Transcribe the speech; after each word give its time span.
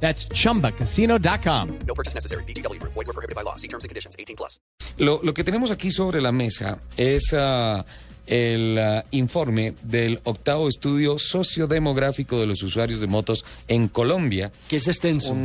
That's 0.00 0.28
chumbacasino.com. 0.28 1.78
No 1.86 1.94
purchase 1.94 2.14
necessary. 2.14 2.44
BGW. 2.44 2.80
Void 2.82 2.94
were 2.94 3.12
prohibited 3.12 3.34
by 3.34 3.42
law. 3.42 3.56
See 3.56 3.68
terms 3.68 3.82
and 3.82 3.88
conditions. 3.88 4.14
18 4.18 4.36
plus. 4.36 4.60
Lo, 4.98 5.20
lo 5.22 5.34
que 5.34 5.42
tenemos 5.44 5.70
aquí 5.70 5.90
sobre 5.90 6.20
la 6.20 6.32
mesa 6.32 6.78
es 6.96 7.32
ah, 7.34 7.84
el 8.26 8.78
ah, 8.78 9.04
informe 9.12 9.74
del 9.82 10.20
octavo 10.24 10.68
estudio 10.68 11.18
sociodemográfico 11.18 12.38
de 12.38 12.46
los 12.46 12.62
usuarios 12.62 13.00
de 13.00 13.06
motos 13.06 13.44
en 13.68 13.88
Colombia. 13.88 14.50
Que 14.68 14.76
es 14.76 14.88
extenso. 14.88 15.36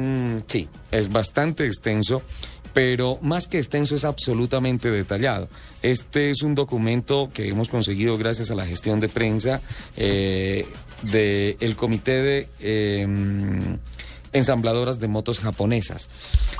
Sí, 0.47 0.67
es 0.91 1.11
bastante 1.11 1.65
extenso, 1.65 2.23
pero 2.73 3.19
más 3.21 3.47
que 3.47 3.57
extenso 3.57 3.95
es 3.95 4.03
absolutamente 4.03 4.89
detallado. 4.89 5.49
Este 5.81 6.29
es 6.29 6.41
un 6.41 6.55
documento 6.55 7.29
que 7.33 7.47
hemos 7.47 7.69
conseguido 7.69 8.17
gracias 8.17 8.51
a 8.51 8.55
la 8.55 8.65
gestión 8.65 8.99
de 8.99 9.09
prensa 9.09 9.61
eh, 9.95 10.65
del 11.03 11.75
Comité 11.75 12.21
de 12.21 12.47
eh, 12.59 13.77
Ensambladoras 14.33 14.99
de 14.99 15.07
Motos 15.07 15.39
Japonesas. 15.39 16.09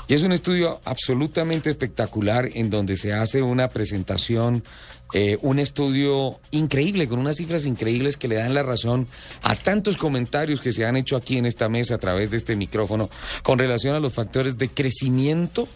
Y 0.08 0.14
es 0.14 0.22
un 0.22 0.32
estudio 0.32 0.80
absolutamente 0.84 1.70
espectacular 1.70 2.48
en 2.54 2.70
donde 2.70 2.96
se 2.96 3.12
hace 3.12 3.42
una 3.42 3.68
presentación, 3.68 4.64
eh, 5.12 5.38
un 5.42 5.58
estudio 5.58 6.40
increíble, 6.50 7.08
con 7.08 7.18
unas 7.18 7.36
cifras 7.36 7.66
increíbles 7.66 8.16
que 8.16 8.28
le 8.28 8.36
dan 8.36 8.54
la 8.54 8.62
razón 8.62 9.06
a 9.42 9.56
tantos 9.56 9.96
comentarios 9.96 10.60
que 10.60 10.72
se 10.72 10.84
han 10.84 10.96
hecho 10.96 11.16
aquí 11.16 11.36
en 11.36 11.46
esta 11.46 11.68
mesa 11.68 11.96
a 11.96 11.98
través 11.98 12.30
de 12.30 12.36
este 12.36 12.56
micrófono 12.56 13.10
con 13.42 13.58
relación 13.58 13.94
a 13.94 14.00
los 14.00 14.12
factores 14.12 14.58
de 14.58 14.68
crecimiento 14.68 15.68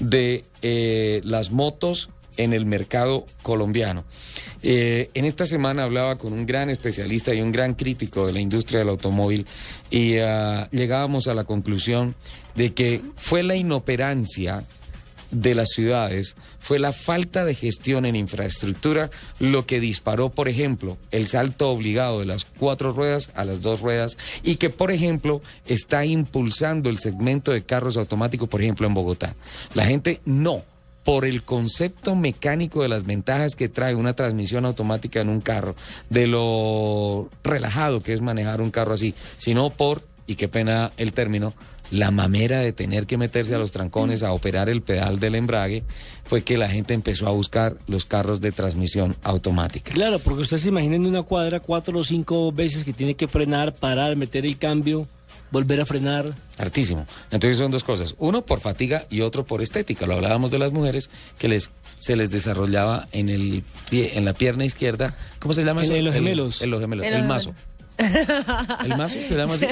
de 0.00 0.44
eh, 0.62 1.20
las 1.24 1.50
motos 1.50 2.10
en 2.36 2.52
el 2.52 2.66
mercado 2.66 3.26
colombiano. 3.42 4.04
Eh, 4.62 5.10
en 5.14 5.24
esta 5.24 5.46
semana 5.46 5.84
hablaba 5.84 6.16
con 6.16 6.32
un 6.32 6.46
gran 6.46 6.70
especialista 6.70 7.34
y 7.34 7.40
un 7.40 7.52
gran 7.52 7.74
crítico 7.74 8.26
de 8.26 8.32
la 8.32 8.40
industria 8.40 8.80
del 8.80 8.88
automóvil 8.88 9.46
y 9.90 10.18
ah, 10.18 10.68
llegábamos 10.70 11.28
a 11.28 11.34
la 11.34 11.44
conclusión 11.44 12.14
de 12.54 12.72
que 12.72 13.02
fue 13.16 13.42
la 13.42 13.56
inoperancia 13.56 14.64
de 15.30 15.54
las 15.54 15.70
ciudades 15.70 16.36
fue 16.58 16.78
la 16.78 16.92
falta 16.92 17.44
de 17.44 17.54
gestión 17.54 18.06
en 18.06 18.16
infraestructura 18.16 19.10
lo 19.38 19.66
que 19.66 19.80
disparó, 19.80 20.30
por 20.30 20.48
ejemplo, 20.48 20.96
el 21.10 21.26
salto 21.26 21.70
obligado 21.70 22.20
de 22.20 22.26
las 22.26 22.46
cuatro 22.46 22.92
ruedas 22.92 23.30
a 23.34 23.44
las 23.44 23.60
dos 23.60 23.80
ruedas 23.80 24.16
y 24.42 24.56
que, 24.56 24.70
por 24.70 24.90
ejemplo, 24.90 25.42
está 25.66 26.06
impulsando 26.06 26.88
el 26.88 26.98
segmento 26.98 27.52
de 27.52 27.64
carros 27.64 27.96
automáticos, 27.96 28.48
por 28.48 28.62
ejemplo, 28.62 28.86
en 28.86 28.94
Bogotá. 28.94 29.34
La 29.74 29.84
gente 29.84 30.20
no 30.24 30.62
por 31.04 31.24
el 31.26 31.42
concepto 31.42 32.16
mecánico 32.16 32.82
de 32.82 32.88
las 32.88 33.04
ventajas 33.04 33.54
que 33.54 33.68
trae 33.68 33.94
una 33.94 34.14
transmisión 34.14 34.64
automática 34.64 35.20
en 35.20 35.28
un 35.28 35.40
carro, 35.40 35.76
de 36.10 36.26
lo 36.26 37.28
relajado 37.44 38.02
que 38.02 38.14
es 38.14 38.22
manejar 38.22 38.62
un 38.62 38.70
carro 38.70 38.94
así, 38.94 39.14
sino 39.36 39.70
por, 39.70 40.02
y 40.26 40.36
qué 40.36 40.48
pena 40.48 40.90
el 40.96 41.12
término, 41.12 41.52
la 41.90 42.10
mamera 42.10 42.60
de 42.60 42.72
tener 42.72 43.06
que 43.06 43.18
meterse 43.18 43.54
a 43.54 43.58
los 43.58 43.70
trancones 43.70 44.22
a 44.22 44.32
operar 44.32 44.70
el 44.70 44.82
pedal 44.82 45.20
del 45.20 45.34
embrague, 45.34 45.84
fue 46.24 46.42
que 46.42 46.56
la 46.56 46.68
gente 46.68 46.94
empezó 46.94 47.28
a 47.28 47.32
buscar 47.32 47.76
los 47.86 48.06
carros 48.06 48.40
de 48.40 48.52
transmisión 48.52 49.14
automática. 49.22 49.92
Claro, 49.92 50.18
porque 50.18 50.42
usted 50.42 50.56
se 50.56 50.68
imagina 50.68 50.96
en 50.96 51.06
una 51.06 51.22
cuadra 51.22 51.60
cuatro 51.60 51.98
o 51.98 52.04
cinco 52.04 52.50
veces 52.50 52.84
que 52.84 52.94
tiene 52.94 53.14
que 53.14 53.28
frenar, 53.28 53.74
parar, 53.74 54.16
meter 54.16 54.46
el 54.46 54.56
cambio, 54.56 55.06
volver 55.54 55.80
a 55.80 55.86
frenar. 55.86 56.26
Hartísimo. 56.58 57.06
Entonces 57.30 57.56
son 57.56 57.70
dos 57.70 57.82
cosas. 57.84 58.14
Uno 58.18 58.42
por 58.42 58.60
fatiga 58.60 59.06
y 59.08 59.22
otro 59.22 59.44
por 59.46 59.62
estética. 59.62 60.04
Lo 60.06 60.14
hablábamos 60.16 60.50
de 60.50 60.58
las 60.58 60.72
mujeres 60.72 61.08
que 61.38 61.48
les 61.48 61.70
se 61.98 62.16
les 62.16 62.28
desarrollaba 62.30 63.08
en 63.12 63.30
el 63.30 63.62
pie, 63.88 64.18
en 64.18 64.26
la 64.26 64.34
pierna 64.34 64.66
izquierda. 64.66 65.16
¿Cómo 65.38 65.54
se 65.54 65.62
llama 65.64 65.80
En- 65.80 65.86
eso? 65.86 65.94
en 65.94 66.04
los 66.04 66.14
El- 66.14 66.20
gemelos. 66.22 66.60
En 66.62 66.70
los 66.70 66.80
gemelos. 66.80 67.06
En 67.06 67.14
El 67.14 67.24
mazo. 67.24 67.54
¿El 67.98 68.96
mazo 68.96 69.16
se 69.22 69.34
llama 69.36 69.54
así? 69.54 69.66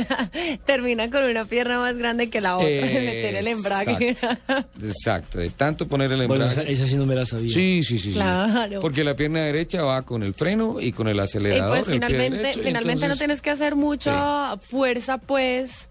Termina 0.64 1.10
con 1.10 1.24
una 1.24 1.44
pierna 1.44 1.78
más 1.80 1.96
grande 1.96 2.30
que 2.30 2.40
la 2.40 2.56
otra 2.56 2.68
de 2.68 2.80
meter 2.82 3.34
el 3.36 3.48
embrague. 3.48 4.08
Exacto. 4.10 4.64
Exacto. 4.82 5.38
De 5.38 5.50
tanto 5.50 5.86
poner 5.88 6.12
el 6.12 6.26
Bueno, 6.26 6.44
embrague. 6.44 6.70
esa, 6.72 6.82
esa 6.84 6.86
sí 6.90 6.96
no 6.96 7.06
me 7.06 7.14
la 7.14 7.24
sabía. 7.24 7.52
Sí, 7.52 7.82
sí, 7.82 7.98
sí, 7.98 8.08
sí. 8.10 8.12
Claro. 8.12 8.80
Porque 8.80 9.04
la 9.04 9.14
pierna 9.16 9.40
derecha 9.40 9.82
va 9.82 10.02
con 10.02 10.22
el 10.22 10.34
freno 10.34 10.80
y 10.80 10.92
con 10.92 11.08
el 11.08 11.16
Y 11.16 11.20
acelerador. 11.20 11.78
pues 11.78 11.88
el 11.88 11.98
pie 12.00 12.06
finalmente, 12.08 12.38
derecho, 12.38 12.60
finalmente 12.62 13.08
no 13.08 13.16
tienes 13.16 13.40
que 13.42 13.50
hacer 13.50 13.74
mucha 13.76 14.56
fuerza, 14.58 15.18
pues, 15.18 15.88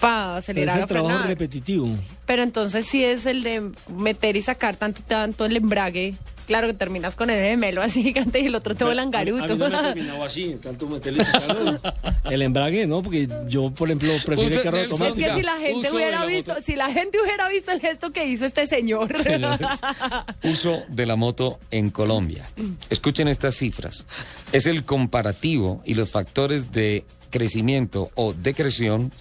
para 0.00 0.24
Pero 0.24 0.32
es 0.38 0.44
acelerar 0.44 0.78
el 0.78 0.84
o 0.84 0.86
trabajo 0.86 1.10
frenar. 1.14 1.28
repetitivo. 1.28 1.88
Pero 2.26 2.42
entonces 2.42 2.86
sí 2.86 3.04
es 3.04 3.26
el 3.26 3.42
de 3.42 3.70
meter 3.88 4.36
y 4.36 4.42
sacar 4.42 4.76
tanto, 4.76 5.02
tanto 5.06 5.44
el 5.44 5.56
embrague. 5.56 6.14
Claro 6.46 6.66
que 6.66 6.72
terminas 6.72 7.14
con 7.14 7.28
el 7.28 7.36
gemelo 7.42 7.82
así 7.82 8.02
gigante 8.02 8.40
y 8.40 8.46
el 8.46 8.54
otro 8.54 8.74
todo 8.74 8.88
A 8.88 8.92
mí 8.92 8.96
langaruto. 8.96 9.54
no 9.54 9.68
me 9.68 9.76
ha 9.76 9.82
terminado 9.92 10.24
así, 10.24 10.56
tanto 10.62 10.88
meterle 10.88 11.22
y 11.22 11.26
sacarlo. 11.26 11.78
El 12.30 12.40
embrague, 12.40 12.86
¿no? 12.86 13.02
Porque 13.02 13.28
yo, 13.48 13.70
por 13.70 13.88
ejemplo, 13.88 14.14
prefiero 14.24 14.54
el 14.56 14.62
carro 14.62 14.76
Nelson, 14.78 14.94
Es 14.96 15.02
automático. 15.10 15.34
que 15.34 15.36
si 15.36 15.42
la 15.42 15.56
gente 15.58 15.78
uso 15.88 15.96
hubiera 15.96 16.20
la 16.20 16.26
visto, 16.26 16.50
moto. 16.52 16.62
si 16.64 16.76
la 16.76 16.90
gente 16.90 17.18
hubiera 17.22 17.48
visto 17.50 17.70
el 17.72 17.80
gesto 17.80 18.12
que 18.12 18.26
hizo 18.26 18.46
este 18.46 18.66
señor. 18.66 19.14
uso 20.42 20.82
de 20.88 21.06
la 21.06 21.16
moto 21.16 21.58
en 21.70 21.90
Colombia. 21.90 22.48
Escuchen 22.90 23.28
estas 23.28 23.56
cifras. 23.56 24.06
Es 24.52 24.66
el 24.66 24.84
comparativo 24.84 25.82
y 25.84 25.94
los 25.94 26.08
factores 26.10 26.72
de 26.72 27.04
crecimiento 27.30 28.10
o 28.14 28.32
decreción 28.32 29.12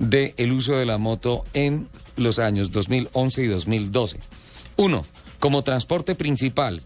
del 0.00 0.34
el 0.36 0.50
uso 0.50 0.72
de 0.72 0.86
la 0.86 0.98
moto 0.98 1.44
en 1.52 1.86
los 2.16 2.40
años 2.40 2.72
2011 2.72 3.44
y 3.44 3.46
2012. 3.46 4.18
Uno, 4.76 5.04
como 5.38 5.62
transporte 5.62 6.16
principal, 6.16 6.82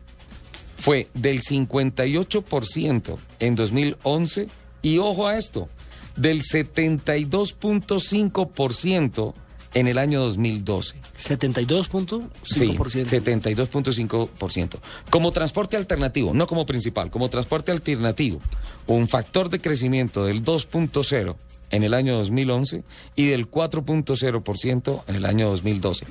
fue 0.76 1.08
del 1.14 1.41
58% 1.41 3.16
en 3.38 3.54
2011 3.54 4.48
y 4.82 4.98
ojo 4.98 5.28
a 5.28 5.38
esto, 5.38 5.70
del 6.16 6.42
72.5% 6.42 9.34
en 9.75 9.86
el 9.88 9.98
año 9.98 10.20
2012. 10.20 10.96
72.5%. 11.16 12.28
Sí, 12.42 12.76
72.5%. 12.76 14.78
Como 15.08 15.32
transporte 15.32 15.76
alternativo, 15.76 16.34
no 16.34 16.46
como 16.46 16.66
principal, 16.66 17.10
como 17.10 17.28
transporte 17.28 17.72
alternativo, 17.72 18.41
un 18.86 19.08
factor 19.08 19.50
de 19.50 19.60
crecimiento 19.60 20.25
del 20.25 20.44
2.0 20.44 21.34
en 21.70 21.82
el 21.82 21.94
año 21.94 22.14
2011 22.16 22.84
y 23.16 23.26
del 23.26 23.50
4.0% 23.50 25.02
en 25.06 25.14
el 25.16 25.26
año 25.26 25.48
2012. 25.50 26.06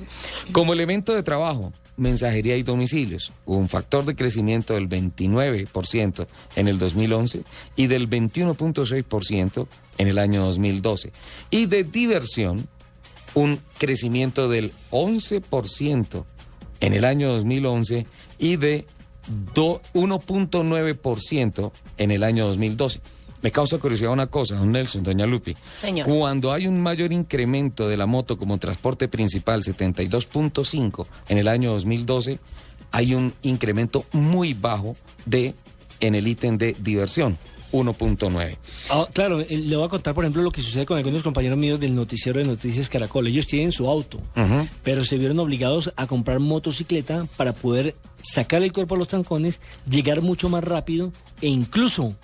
Como 0.52 0.72
elemento 0.72 1.14
de 1.14 1.22
trabajo, 1.22 1.72
mensajería 1.96 2.56
y 2.56 2.62
domicilios, 2.62 3.32
un 3.46 3.68
factor 3.68 4.04
de 4.04 4.16
crecimiento 4.16 4.74
del 4.74 4.88
29% 4.88 6.26
en 6.56 6.68
el 6.68 6.78
2011 6.78 7.42
y 7.76 7.86
del 7.86 8.08
21.6% 8.10 9.66
en 9.98 10.08
el 10.08 10.18
año 10.18 10.44
2012. 10.44 11.12
Y 11.50 11.66
de 11.66 11.84
diversión, 11.84 12.66
un 13.34 13.60
crecimiento 13.78 14.48
del 14.48 14.72
11% 14.90 16.24
en 16.80 16.92
el 16.94 17.04
año 17.04 17.32
2011 17.32 18.06
y 18.38 18.56
de 18.56 18.86
do- 19.54 19.80
1.9% 19.94 21.72
en 21.98 22.10
el 22.10 22.24
año 22.24 22.46
2012. 22.48 23.00
Me 23.44 23.52
causa 23.52 23.76
curiosidad 23.76 24.10
una 24.10 24.28
cosa, 24.28 24.54
don 24.54 24.72
Nelson, 24.72 25.02
doña 25.02 25.26
Lupi. 25.26 25.54
Señor. 25.74 26.08
Cuando 26.08 26.50
hay 26.50 26.66
un 26.66 26.80
mayor 26.80 27.12
incremento 27.12 27.86
de 27.86 27.98
la 27.98 28.06
moto 28.06 28.38
como 28.38 28.56
transporte 28.56 29.06
principal, 29.06 29.62
72.5 29.62 31.06
en 31.28 31.36
el 31.36 31.48
año 31.48 31.72
2012, 31.72 32.38
hay 32.90 33.14
un 33.14 33.34
incremento 33.42 34.06
muy 34.12 34.54
bajo 34.54 34.96
de 35.26 35.54
en 36.00 36.14
el 36.14 36.26
ítem 36.26 36.56
de 36.56 36.74
diversión, 36.80 37.36
1.9. 37.72 38.56
Ah, 38.88 39.06
claro, 39.12 39.42
eh, 39.42 39.46
le 39.58 39.76
voy 39.76 39.84
a 39.84 39.90
contar, 39.90 40.14
por 40.14 40.24
ejemplo, 40.24 40.40
lo 40.40 40.50
que 40.50 40.62
sucede 40.62 40.86
con 40.86 40.96
algunos 40.96 41.22
compañeros 41.22 41.58
míos 41.58 41.78
del 41.78 41.94
noticiero 41.94 42.38
de 42.38 42.46
Noticias 42.46 42.88
Caracol. 42.88 43.26
Ellos 43.26 43.46
tienen 43.46 43.72
su 43.72 43.90
auto, 43.90 44.22
pero 44.82 45.04
se 45.04 45.18
vieron 45.18 45.38
obligados 45.38 45.92
a 45.96 46.06
comprar 46.06 46.40
motocicleta 46.40 47.26
para 47.36 47.52
poder 47.52 47.94
sacar 48.22 48.62
el 48.62 48.72
cuerpo 48.72 48.94
a 48.94 48.98
los 48.98 49.08
trancones, 49.08 49.60
llegar 49.86 50.22
mucho 50.22 50.48
más 50.48 50.64
rápido 50.64 51.12
e 51.42 51.48
incluso 51.48 52.14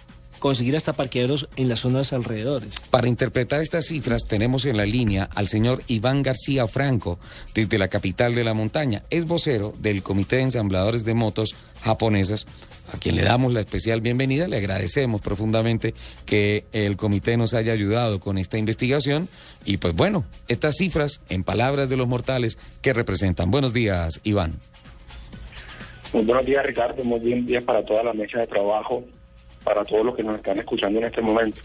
conseguir 0.41 0.75
hasta 0.75 0.95
parqueaderos 0.95 1.49
en 1.55 1.69
las 1.69 1.81
zonas 1.81 2.13
alrededores. 2.13 2.75
Para 2.91 3.07
interpretar 3.09 3.61
estas 3.61 3.87
cifras 3.87 4.27
tenemos 4.27 4.65
en 4.65 4.77
la 4.77 4.85
línea 4.85 5.29
al 5.33 5.47
señor 5.47 5.83
Iván 5.87 6.23
García 6.23 6.67
Franco, 6.67 7.21
desde 7.55 7.79
la 7.79 7.89
capital 7.89 8.35
de 8.35 8.43
la 8.43 8.55
montaña. 8.55 9.05
Es 9.11 9.27
vocero 9.27 9.73
del 9.79 10.03
Comité 10.03 10.37
de 10.37 10.43
Ensambladores 10.43 11.05
de 11.05 11.15
Motos 11.15 11.55
Japonesas, 11.83 12.47
a 12.93 12.99
quien 12.99 13.17
le 13.17 13.23
damos 13.23 13.53
la 13.53 13.61
especial 13.61 14.01
bienvenida. 14.01 14.49
Le 14.49 14.57
agradecemos 14.57 15.21
profundamente 15.21 15.95
que 16.25 16.65
el 16.73 16.97
comité 16.97 17.37
nos 17.37 17.55
haya 17.55 17.73
ayudado 17.73 18.19
con 18.19 18.39
esta 18.39 18.59
investigación. 18.59 19.29
Y 19.65 19.77
pues 19.77 19.95
bueno, 19.95 20.25
estas 20.49 20.77
cifras, 20.77 21.21
en 21.29 21.45
palabras 21.45 21.89
de 21.89 21.97
los 21.97 22.09
mortales, 22.09 22.59
¿qué 22.81 22.93
representan? 22.93 23.51
Buenos 23.51 23.73
días, 23.75 24.21
Iván. 24.25 24.55
Muy 26.15 26.25
buenos 26.25 26.47
días, 26.47 26.67
Ricardo. 26.67 27.05
Muy 27.05 27.21
buen 27.21 27.47
día 27.47 27.61
para 27.61 27.85
toda 27.85 28.03
la 28.03 28.15
mesa 28.15 28.41
de 28.41 28.47
trabajo 28.47 29.05
para 29.65 29.85
todos 29.85 30.05
los 30.05 30.17
que 30.17 30.23
nos 30.23 30.37
están 30.37 30.59
escuchando 30.59 30.99
en 30.99 31.07
este 31.07 31.21
momento. 31.21 31.61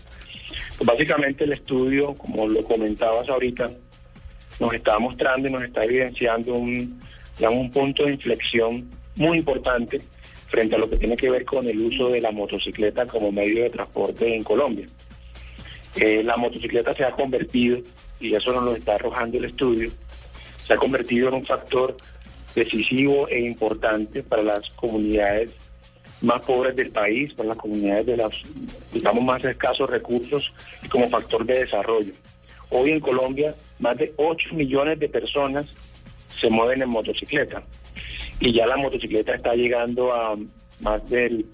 Pues 0.78 0.88
básicamente 0.88 1.44
el 1.44 1.54
estudio, 1.54 2.14
como 2.16 2.48
lo 2.48 2.64
comentabas 2.64 3.30
ahorita, 3.30 3.72
nos 4.60 4.74
está 4.74 5.00
mostrando 5.00 5.48
y 5.48 5.52
nos 5.52 5.64
está 5.64 5.84
evidenciando 5.84 6.54
un, 6.54 7.02
un 7.40 7.72
punto 7.72 8.06
de 8.06 8.14
inflexión 8.14 8.90
muy 9.16 9.38
importante 9.38 10.02
frente 10.48 10.76
a 10.76 10.78
lo 10.78 10.90
que 10.90 10.98
tiene 10.98 11.18
que 11.18 11.30
ver 11.30 11.46
con 11.46 11.68
el 11.68 11.80
uso 11.80 12.10
de 12.10 12.22
la 12.22 12.32
motocicleta 12.32 13.06
como 13.06 13.32
medio 13.32 13.64
de 13.64 13.70
transporte 13.70 14.36
en 14.36 14.44
Colombia. 14.44 14.86
Eh, 15.96 16.24
la 16.24 16.38
motocicleta 16.38 16.94
se 16.94 17.06
ha 17.06 17.12
convertido, 17.12 17.80
y 18.20 18.34
eso 18.34 18.52
nos 18.54 18.64
lo 18.64 18.76
está 18.76 18.96
arrojando 18.96 19.38
el 19.38 19.46
estudio, 19.46 19.90
se 20.66 20.74
ha 20.74 20.78
convertido 20.78 21.30
en 21.30 21.36
un 21.36 21.46
factor 21.46 21.96
decisivo 22.54 23.28
e 23.28 23.40
importante 23.40 24.24
para 24.24 24.44
las 24.44 24.70
comunidades 24.72 25.52
más 26.22 26.42
pobres 26.42 26.76
del 26.76 26.92
país, 26.92 27.34
para 27.34 27.50
las 27.50 27.58
comunidades 27.58 28.06
de 28.06 28.18
los, 28.18 28.42
digamos, 28.94 29.24
más 29.24 29.44
escasos 29.44 29.90
recursos 29.90 30.52
y 30.84 30.88
como 30.88 31.10
factor 31.10 31.46
de 31.46 31.60
desarrollo. 31.60 32.14
Hoy 32.70 32.92
en 32.92 33.00
Colombia, 33.00 33.54
más 33.80 33.98
de 33.98 34.14
8 34.18 34.56
millones 34.56 35.00
de 35.00 35.10
personas 35.10 35.68
se 36.40 36.50
mueven 36.50 36.82
en 36.82 36.90
motocicleta 36.90 37.64
y 38.40 38.54
ya 38.54 38.66
la 38.66 38.78
motocicleta 38.78 39.36
está 39.36 39.54
llegando 39.56 40.14
a 40.14 40.36
más 40.82 41.10
del 41.10 41.46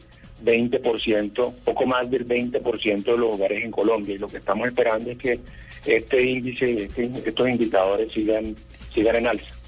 20%, 0.44 1.54
poco 1.64 1.86
más 1.86 2.10
del 2.10 2.28
20% 2.28 3.04
de 3.04 3.18
los 3.18 3.32
hogares 3.32 3.64
en 3.64 3.72
Colombia 3.72 4.16
y 4.16 4.18
lo 4.18 4.28
que 4.28 4.38
estamos 4.38 4.68
esperando 4.68 5.12
es 5.12 5.18
que 5.18 5.40
este 5.86 6.24
índice, 6.24 6.84
este, 6.84 7.12
estos 7.26 7.50
indicadores 7.50 8.12
sigan, 8.12 8.56
sigan 8.94 9.16
en 9.18 9.28
alza. 9.28 9.61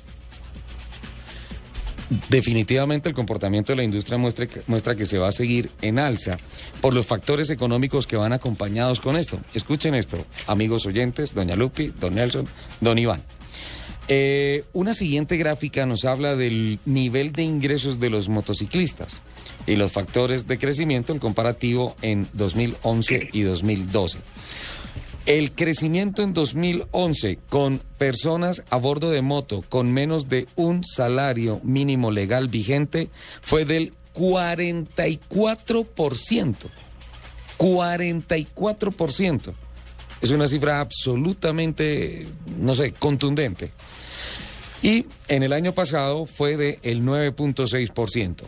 Definitivamente 2.29 3.09
el 3.09 3.15
comportamiento 3.15 3.71
de 3.71 3.77
la 3.77 3.83
industria 3.83 4.17
muestra, 4.17 4.47
muestra 4.67 4.95
que 4.95 5.05
se 5.05 5.17
va 5.17 5.29
a 5.29 5.31
seguir 5.31 5.71
en 5.81 5.99
alza 5.99 6.37
por 6.81 6.93
los 6.93 7.05
factores 7.05 7.49
económicos 7.49 8.07
que 8.07 8.17
van 8.17 8.33
acompañados 8.33 8.99
con 8.99 9.17
esto. 9.17 9.39
Escuchen 9.53 9.95
esto, 9.95 10.25
amigos 10.47 10.85
oyentes, 10.85 11.33
doña 11.33 11.55
Lupi, 11.55 11.93
don 11.99 12.15
Nelson, 12.15 12.47
don 12.81 12.97
Iván. 12.97 13.21
Eh, 14.09 14.65
una 14.73 14.93
siguiente 14.93 15.37
gráfica 15.37 15.85
nos 15.85 16.03
habla 16.03 16.35
del 16.35 16.79
nivel 16.85 17.31
de 17.31 17.43
ingresos 17.43 17.99
de 18.01 18.09
los 18.09 18.27
motociclistas 18.27 19.21
y 19.65 19.75
los 19.77 19.93
factores 19.93 20.45
de 20.45 20.59
crecimiento, 20.59 21.13
el 21.13 21.19
comparativo 21.19 21.95
en 22.01 22.27
2011 22.33 23.29
y 23.31 23.41
2012. 23.41 24.17
El 25.25 25.53
crecimiento 25.53 26.21
en 26.21 26.33
2011 26.33 27.39
con 27.47 27.79
personas 27.97 28.61
a 28.69 28.75
bordo 28.75 29.09
de 29.09 29.21
moto 29.21 29.63
con 29.69 29.93
menos 29.93 30.27
de 30.27 30.47
un 30.57 30.83
salario 30.83 31.61
mínimo 31.63 32.11
legal 32.11 32.49
vigente 32.49 33.09
fue 33.41 33.63
del 33.63 33.93
44%. 34.13 36.55
44%. 37.57 39.53
Es 40.21 40.31
una 40.31 40.49
cifra 40.49 40.81
absolutamente, 40.81 42.27
no 42.59 42.75
sé, 42.75 42.91
contundente. 42.91 43.71
Y 44.81 45.05
en 45.29 45.43
el 45.43 45.53
año 45.53 45.71
pasado 45.71 46.25
fue 46.25 46.57
de 46.57 46.79
el 46.83 47.01
9.6%. 47.01 48.43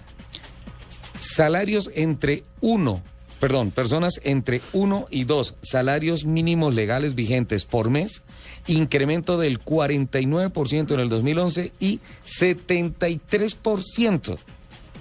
Salarios 1.19 1.89
entre 1.95 2.44
1 2.60 3.14
perdón, 3.39 3.71
personas 3.71 4.19
entre 4.23 4.61
1 4.73 5.07
y 5.09 5.25
2 5.25 5.55
salarios 5.61 6.25
mínimos 6.25 6.73
legales 6.73 7.15
vigentes 7.15 7.65
por 7.65 7.89
mes, 7.89 8.23
incremento 8.67 9.37
del 9.37 9.59
49% 9.59 10.93
en 10.93 10.99
el 10.99 11.09
2011 11.09 11.71
y 11.79 11.99
73% 12.25 14.37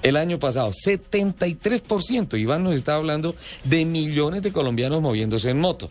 el 0.04 0.19
año 0.19 0.38
pasado, 0.38 0.70
73%. 0.70 2.38
Iván 2.38 2.62
nos 2.62 2.75
está 2.75 2.94
hablando 2.94 3.34
de 3.64 3.84
millones 3.86 4.42
de 4.42 4.52
colombianos 4.52 5.00
moviéndose 5.00 5.50
en 5.50 5.58
moto. 5.58 5.88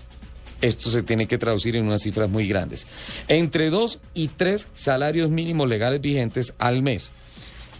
Esto 0.62 0.90
se 0.92 1.04
tiene 1.04 1.28
que 1.28 1.38
traducir 1.38 1.76
en 1.76 1.86
unas 1.86 2.04
cifras 2.04 2.30
muy 2.30 2.48
grandes. 2.48 2.86
Entre 3.28 3.70
2 3.70 4.00
y 4.14 4.30
3 4.30 4.70
salarios 4.76 5.30
mínimos 5.30 5.68
legales 5.68 6.00
vigentes 6.00 6.54
al 6.60 6.84
mes. 6.84 7.10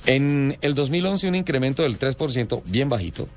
En 0.06 0.58
el 0.62 0.76
2011 0.76 1.28
un 1.28 1.36
incremento 1.36 1.84
del 1.84 1.98
3%, 1.98 2.62
bien 2.66 2.90
bajito, 2.90 3.28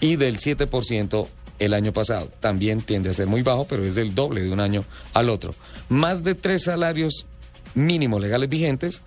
y 0.00 0.16
del 0.16 0.38
7% 0.38 1.26
el 1.58 1.74
año 1.74 1.92
pasado. 1.92 2.28
También 2.40 2.80
tiende 2.82 3.10
a 3.10 3.14
ser 3.14 3.26
muy 3.26 3.42
bajo, 3.42 3.66
pero 3.66 3.84
es 3.84 3.94
del 3.94 4.14
doble 4.14 4.42
de 4.42 4.50
un 4.50 4.60
año 4.60 4.84
al 5.14 5.30
otro. 5.30 5.54
Más 5.88 6.24
de 6.24 6.34
tres 6.34 6.64
salarios 6.64 7.26
mínimos 7.74 8.20
legales 8.20 8.48
vigentes, 8.48 9.02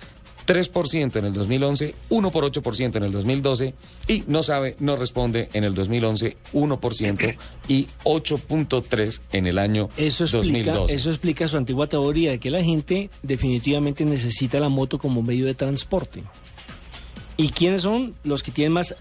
3% 0.45 1.15
en 1.17 1.25
el 1.25 1.33
2011, 1.33 1.95
1 2.09 2.31
por 2.31 2.43
8% 2.51 2.95
en 2.95 3.03
el 3.03 3.11
2012 3.11 3.73
y 4.07 4.23
no 4.27 4.43
sabe, 4.43 4.75
no 4.79 4.95
responde 4.95 5.49
en 5.53 5.63
el 5.63 5.73
2011, 5.73 6.37
1% 6.53 7.37
y 7.67 7.87
8.3 8.03 9.19
en 9.31 9.47
el 9.47 9.57
año 9.57 9.89
eso 9.97 10.23
explica, 10.23 10.73
2012. 10.73 10.95
Eso 10.95 11.09
explica 11.09 11.47
su 11.47 11.57
antigua 11.57 11.87
teoría 11.87 12.31
de 12.31 12.39
que 12.39 12.51
la 12.51 12.63
gente 12.63 13.09
definitivamente 13.23 14.05
necesita 14.05 14.59
la 14.59 14.69
moto 14.69 14.99
como 14.99 15.21
medio 15.21 15.45
de 15.45 15.55
transporte. 15.55 16.23
¿Y 17.37 17.49
quiénes 17.49 17.81
son 17.81 18.15
los 18.23 18.43
que 18.43 18.51
tienen 18.51 18.73
más 18.73 18.95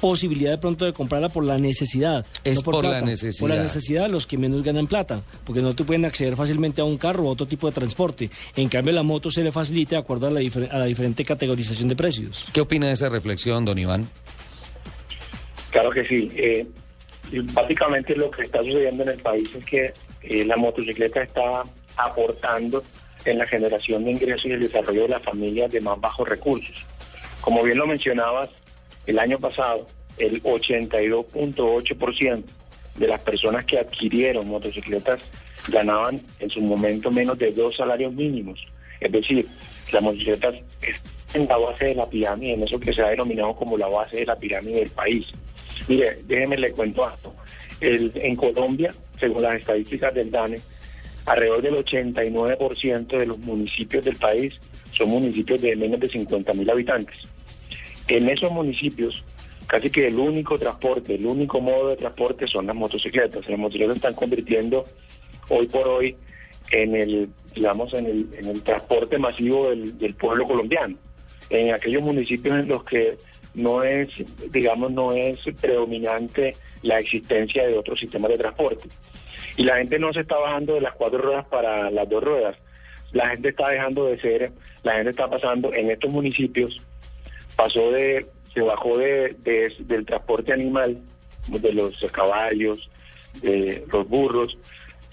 posibilidad 0.00 0.50
de 0.50 0.58
pronto 0.58 0.84
de 0.84 0.92
comprarla 0.92 1.28
por 1.28 1.44
la 1.44 1.58
necesidad? 1.58 2.24
Es 2.44 2.62
por, 2.62 2.82
la 2.82 3.00
necesidad. 3.00 3.40
Por 3.40 3.50
la 3.50 3.62
necesidad 3.62 4.08
los 4.08 4.26
que 4.26 4.38
menos 4.38 4.62
ganan 4.62 4.86
plata, 4.86 5.22
porque 5.44 5.60
no 5.60 5.74
te 5.74 5.84
pueden 5.84 6.04
acceder 6.04 6.36
fácilmente 6.36 6.80
a 6.80 6.84
un 6.84 6.96
carro 6.96 7.24
o 7.24 7.28
otro 7.28 7.46
tipo 7.46 7.66
de 7.66 7.72
transporte. 7.72 8.30
En 8.56 8.68
cambio, 8.68 8.92
la 8.92 9.02
moto 9.02 9.30
se 9.30 9.42
le 9.42 9.52
facilita 9.52 9.96
de 9.96 10.02
acuerdo 10.02 10.28
a 10.28 10.30
la, 10.30 10.40
a 10.70 10.78
la 10.78 10.84
diferente 10.86 11.24
categorización 11.24 11.88
de 11.88 11.96
precios. 11.96 12.46
¿Qué 12.52 12.60
opina 12.60 12.86
de 12.86 12.92
esa 12.92 13.08
reflexión, 13.08 13.64
don 13.64 13.78
Iván? 13.78 14.08
Claro 15.70 15.90
que 15.90 16.04
sí. 16.04 16.30
Eh, 16.34 16.66
básicamente 17.52 18.16
lo 18.16 18.30
que 18.30 18.42
está 18.42 18.58
sucediendo 18.58 19.02
en 19.04 19.10
el 19.10 19.18
país 19.18 19.48
es 19.56 19.64
que 19.64 19.92
eh, 20.22 20.44
la 20.44 20.56
motocicleta 20.56 21.22
está 21.22 21.62
aportando 21.96 22.82
en 23.24 23.38
la 23.38 23.46
generación 23.46 24.04
de 24.04 24.12
ingresos 24.12 24.46
y 24.46 24.52
el 24.52 24.60
desarrollo 24.60 25.02
de 25.02 25.08
las 25.08 25.22
familias 25.22 25.70
de 25.70 25.80
más 25.80 26.00
bajos 26.00 26.28
recursos. 26.28 26.86
Como 27.40 27.62
bien 27.62 27.78
lo 27.78 27.86
mencionabas, 27.86 28.50
el 29.06 29.18
año 29.18 29.38
pasado 29.38 29.86
el 30.18 30.42
82.8% 30.42 32.44
de 32.96 33.06
las 33.06 33.22
personas 33.22 33.64
que 33.64 33.78
adquirieron 33.78 34.48
motocicletas 34.48 35.20
ganaban 35.68 36.20
en 36.38 36.50
su 36.50 36.60
momento 36.60 37.10
menos 37.10 37.38
de 37.38 37.52
dos 37.52 37.76
salarios 37.76 38.12
mínimos. 38.12 38.60
Es 39.00 39.12
decir, 39.12 39.46
las 39.92 40.02
motocicletas 40.02 40.56
están 40.82 41.42
en 41.42 41.48
la 41.48 41.56
base 41.56 41.86
de 41.86 41.94
la 41.94 42.08
pirámide, 42.08 42.54
en 42.54 42.62
eso 42.62 42.78
que 42.78 42.92
se 42.92 43.02
ha 43.02 43.08
denominado 43.08 43.54
como 43.54 43.78
la 43.78 43.86
base 43.86 44.18
de 44.18 44.26
la 44.26 44.36
pirámide 44.36 44.80
del 44.80 44.90
país. 44.90 45.26
Mire, 45.88 46.18
déjeme 46.26 46.58
le 46.58 46.72
cuento 46.72 47.08
esto. 47.08 47.34
en 47.80 48.36
Colombia, 48.36 48.92
según 49.18 49.42
las 49.42 49.54
estadísticas 49.54 50.14
del 50.14 50.30
DANE, 50.30 50.60
alrededor 51.24 51.62
del 51.62 51.76
89% 51.76 53.06
de 53.06 53.26
los 53.26 53.38
municipios 53.38 54.04
del 54.04 54.16
país 54.16 54.60
son 54.92 55.08
municipios 55.08 55.62
de 55.62 55.76
menos 55.76 56.00
de 56.00 56.08
50 56.08 56.52
mil 56.52 56.68
habitantes. 56.68 57.16
En 58.10 58.28
esos 58.28 58.50
municipios, 58.50 59.24
casi 59.68 59.88
que 59.88 60.08
el 60.08 60.18
único 60.18 60.58
transporte, 60.58 61.14
el 61.14 61.26
único 61.26 61.60
modo 61.60 61.90
de 61.90 61.96
transporte 61.96 62.48
son 62.48 62.66
las 62.66 62.74
motocicletas. 62.74 63.48
Las 63.48 63.56
motocicletas 63.56 63.96
están 63.96 64.14
convirtiendo 64.14 64.84
hoy 65.48 65.68
por 65.68 65.86
hoy 65.86 66.16
en 66.72 66.96
el, 66.96 67.28
digamos, 67.54 67.94
en 67.94 68.06
el, 68.06 68.62
transporte 68.62 69.16
masivo 69.16 69.70
del, 69.70 69.96
del 69.96 70.14
pueblo 70.14 70.44
colombiano. 70.44 70.96
En 71.50 71.72
aquellos 71.72 72.02
municipios 72.02 72.58
en 72.58 72.66
los 72.66 72.82
que 72.82 73.16
no 73.54 73.84
es, 73.84 74.08
digamos, 74.50 74.90
no 74.90 75.12
es 75.12 75.38
predominante 75.60 76.56
la 76.82 76.98
existencia 76.98 77.64
de 77.64 77.78
otros 77.78 78.00
sistemas 78.00 78.32
de 78.32 78.38
transporte. 78.38 78.88
Y 79.56 79.62
la 79.62 79.76
gente 79.76 80.00
no 80.00 80.12
se 80.12 80.22
está 80.22 80.36
bajando 80.36 80.74
de 80.74 80.80
las 80.80 80.94
cuatro 80.94 81.20
ruedas 81.20 81.46
para 81.46 81.92
las 81.92 82.08
dos 82.08 82.24
ruedas. 82.24 82.56
La 83.12 83.28
gente 83.28 83.50
está 83.50 83.68
dejando 83.68 84.06
de 84.06 84.20
ser, 84.20 84.50
la 84.82 84.94
gente 84.94 85.10
está 85.10 85.30
pasando 85.30 85.72
en 85.72 85.92
estos 85.92 86.10
municipios 86.10 86.80
pasó 87.60 87.90
de, 87.92 88.26
se 88.54 88.62
bajó 88.62 88.96
de, 88.96 89.36
del 89.80 90.06
transporte 90.06 90.52
animal, 90.52 90.98
de 91.48 91.72
los 91.72 92.00
caballos, 92.10 92.88
de 93.42 93.84
los 93.92 94.08
burros, 94.08 94.56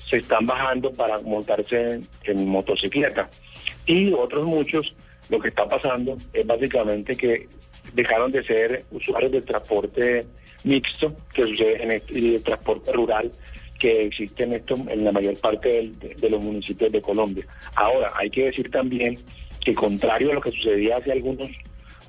se 0.10 0.18
están 0.18 0.46
bajando 0.46 0.92
para 0.94 1.20
montarse 1.20 2.00
en, 2.24 2.48
motocicleta. 2.48 3.30
Y 3.86 4.14
otros 4.14 4.46
muchos 4.46 4.96
lo 5.30 5.40
que 5.40 5.50
está 5.50 5.68
pasando 5.68 6.16
es 6.32 6.46
básicamente 6.48 7.16
que 7.18 7.50
dejaron 7.94 8.32
de 8.32 8.44
ser 8.46 8.86
usuarios 8.92 9.32
del 9.34 9.44
transporte 9.44 10.26
mixto 10.64 11.14
que 11.34 11.44
sucede 11.48 11.84
en 11.84 11.92
este, 11.92 12.18
y 12.20 12.36
el 12.36 12.44
transporte 12.44 12.92
rural 12.94 13.30
que 13.78 14.04
existe 14.06 14.44
en, 14.44 14.54
esto, 14.54 14.76
en 14.88 15.04
la 15.04 15.12
mayor 15.12 15.38
parte 15.40 15.68
del- 15.70 16.00
de, 16.00 16.16
de 16.16 16.30
los 16.30 16.42
municipios 16.42 16.92
de 16.92 17.02
Colombia. 17.02 17.46
Ahora, 17.76 18.12
hay 18.16 18.30
que 18.30 18.46
decir 18.46 18.72
también 18.72 19.20
que 19.64 19.74
contrario 19.74 20.32
a 20.32 20.36
lo 20.36 20.42
que 20.42 20.52
sucedía 20.52 20.98
hace 20.98 21.12
algunos, 21.12 21.50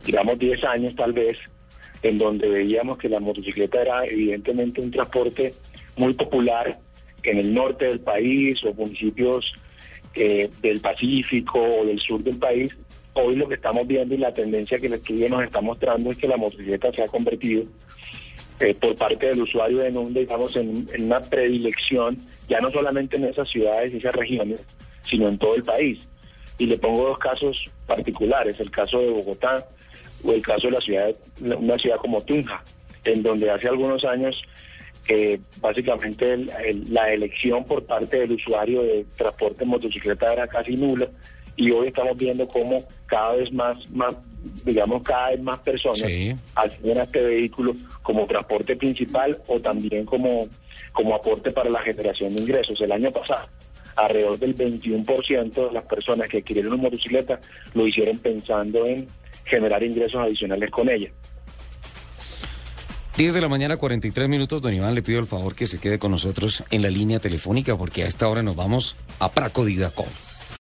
digamos 0.04 0.38
10 0.38 0.64
años 0.64 0.94
tal 0.94 1.12
vez, 1.12 1.36
en 2.02 2.18
donde 2.18 2.48
veíamos 2.48 2.98
que 2.98 3.08
la 3.08 3.20
motocicleta 3.20 3.82
era 3.82 4.04
evidentemente 4.06 4.80
un 4.80 4.90
transporte 4.90 5.54
muy 5.96 6.14
popular 6.14 6.78
en 7.22 7.38
el 7.38 7.52
norte 7.52 7.86
del 7.86 8.00
país 8.00 8.62
o 8.64 8.72
municipios 8.72 9.52
eh, 10.14 10.48
del 10.62 10.80
Pacífico 10.80 11.60
o 11.60 11.84
del 11.84 11.98
sur 12.00 12.22
del 12.22 12.38
país, 12.38 12.74
hoy 13.14 13.36
lo 13.36 13.48
que 13.48 13.54
estamos 13.54 13.86
viendo 13.86 14.14
y 14.14 14.18
la 14.18 14.32
tendencia 14.32 14.78
que 14.78 14.86
el 14.86 14.94
estudio 14.94 15.28
nos 15.28 15.42
está 15.42 15.60
mostrando 15.60 16.10
es 16.10 16.16
que 16.16 16.28
la 16.28 16.36
motocicleta 16.36 16.92
se 16.92 17.02
ha 17.02 17.08
convertido 17.08 17.64
eh, 18.60 18.74
por 18.74 18.96
parte 18.96 19.26
del 19.26 19.42
usuario 19.42 19.82
en 19.84 19.96
un, 19.96 20.14
digamos, 20.14 20.56
en, 20.56 20.86
en 20.92 21.04
una 21.04 21.20
predilección, 21.20 22.16
ya 22.48 22.60
no 22.60 22.70
solamente 22.70 23.16
en 23.16 23.24
esas 23.24 23.48
ciudades 23.48 23.92
y 23.92 23.98
esas 23.98 24.14
regiones, 24.14 24.64
sino 25.02 25.28
en 25.28 25.38
todo 25.38 25.54
el 25.54 25.62
país. 25.62 26.08
Y 26.58 26.66
le 26.66 26.78
pongo 26.78 27.08
dos 27.08 27.18
casos 27.18 27.70
particulares, 27.86 28.58
el 28.58 28.70
caso 28.70 28.98
de 28.98 29.10
Bogotá 29.10 29.66
o 30.24 30.32
el 30.32 30.42
caso 30.42 30.66
de 30.68 30.72
la 30.72 30.80
ciudad, 30.80 31.14
una 31.40 31.76
ciudad 31.78 31.96
como 31.96 32.20
Tunja, 32.22 32.62
en 33.04 33.22
donde 33.22 33.50
hace 33.50 33.68
algunos 33.68 34.04
años 34.04 34.40
eh, 35.10 35.40
básicamente 35.62 36.34
el- 36.34 36.50
el- 36.66 36.92
la 36.92 37.10
elección 37.10 37.64
por 37.64 37.82
parte 37.86 38.18
del 38.18 38.32
usuario 38.32 38.82
de 38.82 39.06
transporte 39.16 39.64
en 39.64 39.70
motocicleta 39.70 40.30
era 40.30 40.46
casi 40.46 40.76
nula 40.76 41.08
y 41.56 41.70
hoy 41.70 41.86
estamos 41.88 42.14
viendo 42.18 42.46
cómo 42.46 42.84
cada 43.06 43.36
vez 43.36 43.50
más, 43.50 43.88
más 43.90 44.14
digamos, 44.66 45.02
cada 45.02 45.30
vez 45.30 45.40
más 45.40 45.60
personas 45.60 46.00
Sí. 46.00 46.34
acceden 46.54 46.98
a 46.98 47.04
este 47.04 47.22
vehículo 47.22 47.74
como 48.02 48.26
transporte 48.26 48.76
principal 48.76 49.38
o 49.46 49.58
también 49.58 50.04
como, 50.04 50.46
como 50.92 51.14
aporte 51.14 51.50
para 51.52 51.70
la 51.70 51.80
generación 51.80 52.34
de 52.34 52.42
ingresos. 52.42 52.78
El 52.82 52.92
año 52.92 53.10
pasado, 53.10 53.48
alrededor 53.96 54.38
del 54.38 54.54
21% 54.54 55.68
de 55.68 55.72
las 55.72 55.84
personas 55.86 56.28
que 56.28 56.38
adquirieron 56.38 56.74
una 56.74 56.82
motocicleta 56.82 57.40
lo 57.72 57.86
hicieron 57.86 58.18
pensando 58.18 58.84
en 58.86 59.08
generar 59.48 59.82
ingresos 59.82 60.20
adicionales 60.20 60.70
con 60.70 60.88
ella. 60.88 61.10
10 63.16 63.34
de 63.34 63.40
la 63.40 63.48
mañana, 63.48 63.76
43 63.76 64.28
minutos. 64.28 64.62
Don 64.62 64.72
Iván, 64.72 64.94
le 64.94 65.02
pido 65.02 65.18
el 65.18 65.26
favor 65.26 65.56
que 65.56 65.66
se 65.66 65.80
quede 65.80 65.98
con 65.98 66.12
nosotros 66.12 66.62
en 66.70 66.82
la 66.82 66.90
línea 66.90 67.18
telefónica 67.18 67.76
porque 67.76 68.04
a 68.04 68.06
esta 68.06 68.28
hora 68.28 68.42
nos 68.44 68.54
vamos 68.54 68.96
a 69.18 69.32
Praco 69.32 69.64
Didacol. 69.64 70.06